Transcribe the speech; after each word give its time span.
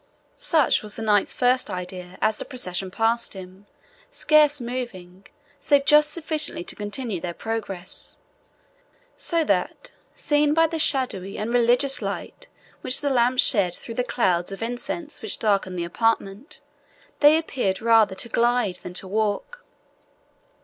Such 0.35 0.81
was 0.81 0.95
the 0.95 1.03
knight's 1.03 1.35
first 1.35 1.69
idea, 1.69 2.17
as 2.23 2.37
the 2.37 2.43
procession 2.43 2.89
passed 2.89 3.35
him, 3.35 3.67
scarce 4.09 4.59
moving, 4.59 5.27
save 5.59 5.85
just 5.85 6.09
sufficiently 6.11 6.63
to 6.63 6.75
continue 6.75 7.21
their 7.21 7.35
progress; 7.35 8.17
so 9.15 9.43
that, 9.43 9.91
seen 10.15 10.55
by 10.55 10.65
the 10.65 10.79
shadowy 10.79 11.37
and 11.37 11.53
religious 11.53 12.01
light 12.01 12.47
which 12.81 13.01
the 13.01 13.11
lamps 13.11 13.43
shed 13.43 13.75
through 13.75 13.93
the 13.93 14.03
clouds 14.03 14.51
of 14.51 14.63
incense 14.63 15.21
which 15.21 15.37
darkened 15.37 15.77
the 15.77 15.83
apartment, 15.85 16.61
they 17.19 17.37
appeared 17.37 17.79
rather 17.79 18.15
to 18.15 18.27
glide 18.27 18.77
than 18.77 18.95
to 18.95 19.07
walk. 19.07 19.63